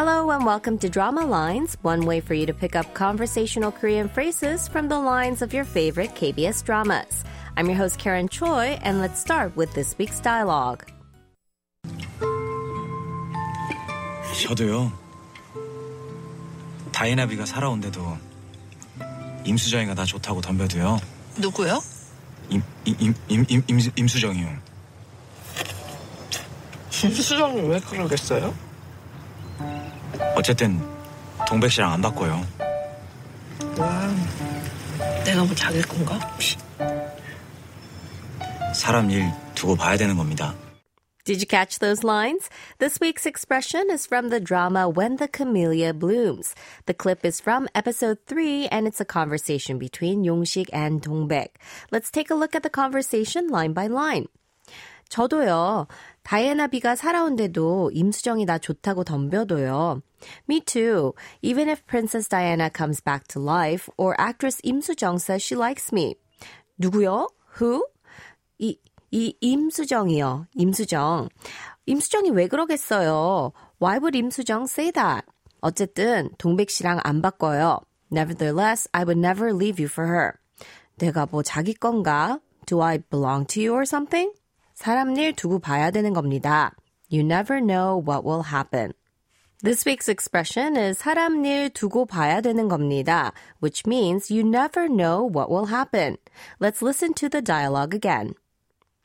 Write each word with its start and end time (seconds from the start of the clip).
Hello 0.00 0.30
and 0.30 0.44
welcome 0.44 0.78
to 0.78 0.88
Drama 0.88 1.24
Lines, 1.24 1.76
one 1.82 2.06
way 2.06 2.20
for 2.20 2.34
you 2.34 2.46
to 2.46 2.52
pick 2.52 2.76
up 2.76 2.94
conversational 2.94 3.72
Korean 3.72 4.08
phrases 4.08 4.68
from 4.68 4.88
the 4.88 4.98
lines 4.98 5.42
of 5.42 5.52
your 5.54 5.64
favorite 5.64 6.14
KBS 6.14 6.64
dramas. 6.64 7.24
I'm 7.56 7.66
your 7.66 7.76
host 7.76 7.98
Karen 7.98 8.28
Choi, 8.28 8.78
and 8.82 9.00
let's 9.00 9.20
start 9.20 9.56
with 9.56 9.72
this 9.74 9.96
week's 9.98 10.20
dialogue. 10.20 10.84
저도요. 14.46 14.92
다이나비가 16.92 17.46
살아온데도 17.46 18.18
임수정이가 19.44 19.94
나 19.94 20.04
좋다고 20.04 20.40
덤벼도요. 20.40 20.98
누구요? 21.38 21.82
임, 22.50 22.62
임, 22.84 22.96
임, 22.98 23.14
임, 23.28 23.44
임, 23.48 23.62
임, 23.68 23.80
임수정이요. 23.96 24.48
김수정이 26.90 27.60
왜 27.68 27.80
그러겠어요? 27.80 28.54
어쨌든 30.35 30.81
동백 31.47 31.71
씨랑 31.71 31.91
안 31.91 32.01
바꿔요. 32.01 32.45
와, 33.77 34.09
내가 35.25 35.43
뭐 35.43 35.55
자길 35.55 35.81
건가? 35.83 36.19
사람 38.73 39.09
일 39.09 39.29
두고 39.55 39.75
봐야 39.75 39.97
되는 39.97 40.15
겁니다. 40.15 40.55
Did 41.23 41.39
you 41.39 41.45
catch 41.45 41.77
those 41.77 42.03
lines? 42.03 42.49
This 42.79 42.99
week's 42.99 43.27
expression 43.27 43.91
is 43.91 44.07
from 44.07 44.29
the 44.29 44.39
drama 44.39 44.89
When 44.89 45.17
the 45.17 45.27
Camellia 45.27 45.93
Blooms. 45.93 46.55
The 46.87 46.95
clip 46.95 47.23
is 47.23 47.39
from 47.39 47.69
episode 47.75 48.17
3 48.25 48.67
and 48.69 48.87
it's 48.87 48.99
a 48.99 49.05
conversation 49.05 49.77
between 49.77 50.23
Yongshik 50.23 50.69
and 50.73 50.99
Dongbek. 50.99 51.61
Let's 51.91 52.09
take 52.09 52.31
a 52.31 52.35
look 52.35 52.55
at 52.55 52.63
the 52.63 52.71
conversation 52.71 53.49
line 53.49 53.73
by 53.73 53.85
line. 53.85 54.25
저도요. 55.09 55.87
다이애나 56.23 56.67
비가 56.67 56.95
살아온데도 56.95 57.91
임수정이 57.93 58.45
나 58.45 58.57
좋다고 58.57 59.03
덤벼도요. 59.03 60.01
Me 60.49 60.61
too. 60.61 61.13
Even 61.41 61.67
if 61.69 61.85
Princess 61.85 62.29
Diana 62.29 62.69
comes 62.69 63.01
back 63.01 63.27
to 63.29 63.41
life 63.41 63.89
or 63.97 64.15
actress 64.19 64.61
임수정 64.63 65.15
says 65.15 65.43
she 65.43 65.57
likes 65.57 65.89
me. 65.91 66.15
누구요? 66.77 67.27
Who? 67.59 67.85
이, 68.59 68.77
이 69.11 69.35
임수정이요. 69.41 70.47
임수정. 70.55 71.29
임수정이 71.85 72.29
왜 72.31 72.47
그러겠어요? 72.47 73.51
Why 73.81 73.97
would 73.97 74.17
임수정 74.17 74.63
say 74.63 74.91
that? 74.91 75.25
어쨌든 75.61 76.29
동백 76.37 76.69
씨랑 76.69 76.99
안 77.03 77.21
바꿔요. 77.21 77.79
Nevertheless, 78.11 78.87
I 78.93 79.03
would 79.03 79.19
never 79.19 79.53
leave 79.53 79.81
you 79.81 79.87
for 79.87 80.07
her. 80.07 80.33
내가 80.97 81.27
뭐 81.29 81.41
자기 81.43 81.73
건가? 81.73 82.39
Do 82.65 82.81
I 82.81 82.99
belong 83.09 83.47
to 83.47 83.61
you 83.61 83.73
or 83.73 83.83
something? 83.83 84.31
사람 84.81 85.15
일 85.15 85.33
두고 85.33 85.59
봐야 85.59 85.91
되는 85.91 86.11
겁니다. 86.11 86.73
You 87.11 87.23
never 87.23 87.61
know 87.61 88.01
what 88.01 88.25
will 88.25 88.49
happen. 88.49 88.93
This 89.61 89.85
week's 89.85 90.09
expression 90.09 90.75
is 90.75 90.97
사람 90.97 91.45
일 91.45 91.69
두고 91.69 92.07
봐야 92.07 92.41
되는 92.41 92.67
겁니다, 92.67 93.31
which 93.61 93.85
means 93.85 94.33
you 94.33 94.41
never 94.41 94.89
know 94.89 95.21
what 95.21 95.51
will 95.51 95.67
happen. 95.67 96.17
Let's 96.59 96.81
listen 96.81 97.13
to 97.13 97.29
the 97.29 97.43
dialogue 97.43 97.93
again. 97.93 98.33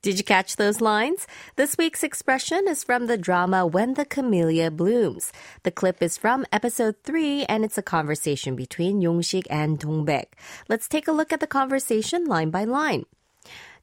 Did 0.00 0.18
you 0.18 0.22
catch 0.22 0.54
those 0.54 0.80
lines? 0.80 1.26
This 1.56 1.76
week's 1.76 2.04
expression 2.04 2.68
is 2.68 2.84
from 2.84 3.08
the 3.08 3.18
drama 3.18 3.66
When 3.66 3.94
the 3.94 4.04
Camellia 4.04 4.70
Blooms. 4.70 5.32
The 5.64 5.72
clip 5.72 6.00
is 6.00 6.16
from 6.16 6.46
episode 6.52 7.02
3 7.02 7.46
and 7.48 7.64
it's 7.64 7.78
a 7.78 7.82
conversation 7.82 8.54
between 8.54 9.00
Yongshik 9.02 9.50
and 9.50 9.76
Dong-baek. 9.80 10.38
Let's 10.68 10.86
take 10.86 11.08
a 11.08 11.12
look 11.12 11.32
at 11.32 11.40
the 11.40 11.48
conversation 11.48 12.26
line 12.26 12.50
by 12.50 12.62
line. 12.62 13.06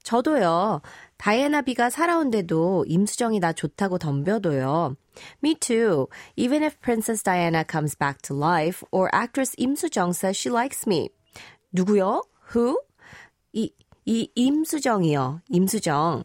저도요. 0.03 0.81
다이애나 1.17 1.61
비가 1.61 1.89
살아온데도 1.89 2.85
임수정이 2.87 3.39
나 3.39 3.53
좋다고 3.53 3.97
덤벼도요. 3.97 4.95
Me 5.43 5.55
too. 5.55 6.07
Even 6.35 6.63
if 6.63 6.79
Princess 6.79 7.23
Diana 7.23 7.63
comes 7.69 7.95
back 7.95 8.21
to 8.23 8.35
life 8.35 8.83
or 8.91 9.09
actress 9.13 9.55
임수정 9.57 10.09
says 10.09 10.37
she 10.37 10.51
likes 10.51 10.87
me. 10.87 11.09
누구요? 11.73 12.23
Who? 12.55 12.81
이, 13.53 13.71
이 14.05 14.31
임수정이요. 14.35 15.41
임수정. 15.49 16.23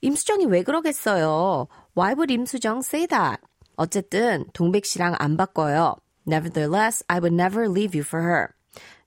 임수정이 0.00 0.46
왜 0.46 0.62
그러겠어요? 0.62 1.68
Why 1.96 2.14
would 2.14 2.32
임수정 2.32 2.78
say 2.78 3.06
that? 3.06 3.40
어쨌든 3.76 4.44
동백 4.52 4.84
씨랑 4.84 5.14
안 5.18 5.36
바꿔요. 5.36 5.96
Nevertheless, 6.26 7.04
I 7.08 7.18
would 7.20 7.34
never 7.34 7.68
leave 7.68 7.94
you 7.98 8.04
for 8.04 8.24
her. 8.24 8.48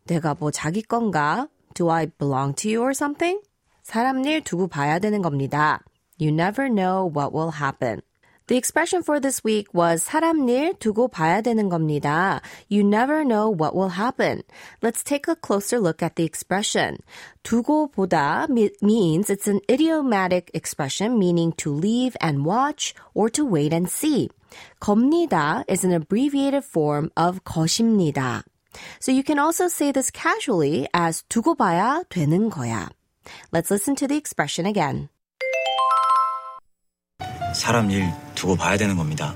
내가 0.06 0.36
뭐 0.36 0.52
자기 0.52 0.82
건가? 0.82 1.48
Do 1.74 1.90
I 1.90 2.08
belong 2.18 2.56
to 2.56 2.72
you 2.72 2.82
or 2.82 2.92
something? 2.92 3.40
사람 3.85 4.25
일 4.25 4.43
두고 4.43 4.69
봐야 4.69 4.99
되는 4.99 5.23
겁니다. 5.23 5.81
You 6.21 6.33
never 6.33 6.69
know 6.69 7.11
what 7.11 7.35
will 7.35 7.51
happen. 7.61 8.03
The 8.47 8.59
expression 8.59 9.05
for 9.05 9.21
this 9.21 9.43
week 9.45 9.69
was 9.73 10.03
사람 10.03 10.49
일 10.49 10.75
두고 10.75 11.09
봐야 11.09 11.41
되는 11.41 11.69
겁니다. 11.69 12.41
You 12.69 12.83
never 12.83 13.25
know 13.25 13.49
what 13.49 13.77
will 13.77 13.95
happen. 13.95 14.43
Let's 14.83 15.05
take 15.05 15.29
a 15.29 15.37
closer 15.37 15.79
look 15.79 16.03
at 16.03 16.17
the 16.17 16.25
expression. 16.25 16.99
두고 17.45 17.93
보다 17.93 18.49
means 18.83 19.31
it's 19.31 19.47
an 19.47 19.61
idiomatic 19.71 20.51
expression 20.53 21.17
meaning 21.17 21.53
to 21.59 21.73
leave 21.73 22.17
and 22.21 22.45
watch 22.45 22.93
or 23.15 23.31
to 23.31 23.45
wait 23.45 23.73
and 23.73 23.89
see. 23.89 24.29
겁니다 24.81 25.63
is 25.69 25.85
an 25.85 25.93
abbreviated 25.93 26.65
form 26.65 27.11
of 27.17 27.45
것입니다. 27.45 28.43
So 28.99 29.13
you 29.13 29.23
can 29.23 29.39
also 29.39 29.67
say 29.67 29.93
this 29.93 30.11
casually 30.11 30.89
as 30.93 31.23
두고 31.29 31.55
봐야 31.55 32.03
되는 32.09 32.51
거야. 32.51 32.89
Let's 33.53 33.71
listen 33.71 33.97
to 33.97 34.07
the 34.07 34.17
expression 34.17 34.67
again. 34.67 35.09
사람 37.55 37.91
일 37.91 38.05
두고 38.35 38.57
봐야 38.57 38.77
되는 38.77 38.97
겁니다. 38.97 39.35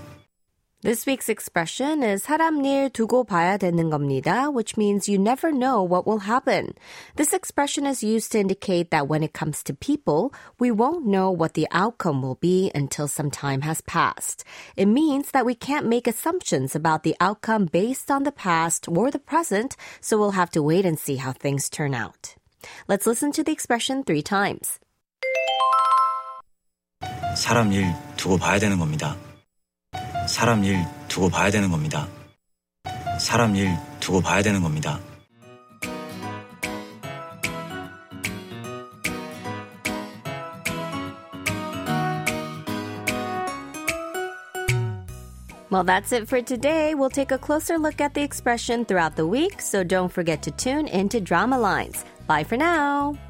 This 0.85 1.07
week's 1.07 1.31
expression 1.31 2.03
is 2.03 2.23
사람 2.23 2.63
일 2.63 2.91
두고 2.91 3.25
봐야 3.25 3.57
되는 3.57 3.89
겁니다, 3.89 4.51
which 4.53 4.77
means 4.77 5.09
you 5.09 5.19
never 5.19 5.51
know 5.51 5.83
what 5.83 6.07
will 6.07 6.29
happen. 6.29 6.75
This 7.17 7.33
expression 7.33 7.87
is 7.87 8.05
used 8.05 8.33
to 8.33 8.39
indicate 8.39 8.91
that 8.91 9.09
when 9.09 9.23
it 9.23 9.33
comes 9.33 9.63
to 9.65 9.73
people, 9.73 10.31
we 10.61 10.71
won't 10.71 11.07
know 11.07 11.31
what 11.31 11.55
the 11.55 11.67
outcome 11.73 12.21
will 12.21 12.37
be 12.39 12.71
until 12.75 13.09
some 13.09 13.31
time 13.31 13.63
has 13.63 13.81
passed. 13.81 14.45
It 14.77 14.85
means 14.85 15.31
that 15.31 15.47
we 15.47 15.55
can't 15.55 15.89
make 15.89 16.07
assumptions 16.07 16.77
about 16.77 17.03
the 17.03 17.17
outcome 17.19 17.65
based 17.65 18.11
on 18.11 18.25
the 18.25 18.33
past 18.33 18.87
or 18.87 19.11
the 19.11 19.19
present, 19.19 19.77
so 20.03 20.19
we'll 20.19 20.37
have 20.37 20.51
to 20.51 20.63
wait 20.63 20.85
and 20.85 20.99
see 20.99 21.17
how 21.17 21.33
things 21.33 21.71
turn 21.71 21.95
out. 21.95 22.37
Let's 22.88 23.06
listen 23.06 23.32
to 23.34 23.44
the 23.44 23.52
expression 23.52 24.04
three 24.04 24.24
times. 24.24 24.80
사람 27.36 27.72
일 27.72 27.94
두고 28.18 28.38
봐야 28.38 28.60
되는 28.60 28.80
겁니다. 28.80 29.16
사람 30.28 30.64
일 30.64 30.84
두고 31.08 31.30
봐야 31.30 31.52
되는 31.52 31.72
겁니다. 31.72 32.08
사람 33.20 33.56
일 33.56 33.76
두고 34.00 34.22
봐야 34.22 34.42
되는 34.42 34.62
겁니다. 34.62 35.00
Well, 45.70 45.84
that's 45.84 46.12
it 46.12 46.28
for 46.28 46.42
today. 46.42 46.96
We'll 46.96 47.12
take 47.12 47.32
a 47.32 47.38
closer 47.38 47.78
look 47.78 48.02
at 48.02 48.14
the 48.14 48.24
expression 48.24 48.86
throughout 48.86 49.16
the 49.16 49.28
week, 49.28 49.62
so 49.62 49.84
don't 49.84 50.12
forget 50.12 50.42
to 50.44 50.52
tune 50.52 50.88
into 50.88 51.22
Drama 51.22 51.60
Lines. 51.60 52.04
Bye 52.26 52.44
for 52.44 52.58
now. 52.58 53.29